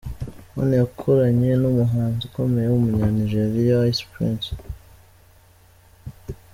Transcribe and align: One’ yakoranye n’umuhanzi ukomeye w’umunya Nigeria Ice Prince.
One’ 0.57 0.73
yakoranye 0.81 1.49
n’umuhanzi 1.61 2.21
ukomeye 2.29 2.67
w’umunya 2.69 3.07
Nigeria 3.17 3.77
Ice 3.93 4.05
Prince. 4.11 4.49